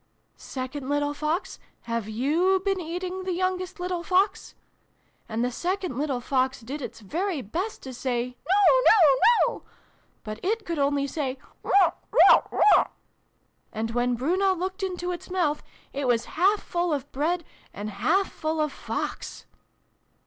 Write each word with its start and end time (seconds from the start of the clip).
'Second 0.35 0.89
little 0.89 1.13
Fox, 1.13 1.59
have 1.81 2.09
you 2.09 2.59
been 2.65 2.79
eating 2.81 3.21
the 3.23 3.33
youngest 3.33 3.79
little 3.79 4.01
Fox?' 4.01 4.55
And 5.29 5.45
the 5.45 5.51
second 5.51 5.95
little 5.95 6.19
Fox 6.19 6.61
did 6.61 6.81
its 6.81 7.01
very 7.01 7.43
best 7.43 7.83
to 7.83 7.93
say 7.93 8.29
'No 8.49 8.81
no 8.87 9.17
no!' 9.47 9.63
but 10.23 10.39
it 10.43 10.65
could 10.65 10.79
only 10.79 11.05
say 11.05 11.37
'Weuchk! 11.63 11.97
Weuchk! 12.11 12.49
Weuchk!' 12.51 12.89
And 13.71 13.91
when 13.91 14.15
Bruno 14.15 14.55
looked 14.55 14.81
into 14.81 15.11
its 15.11 15.29
mouth, 15.29 15.61
it 15.93 16.07
was 16.07 16.25
half 16.33 16.63
full 16.63 16.91
of 16.91 17.11
Bread, 17.11 17.43
and 17.71 17.91
half 17.91 18.31
full 18.31 18.59
of 18.59 18.71
Fox 18.71 19.45